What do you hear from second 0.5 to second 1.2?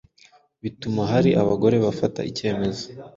bituma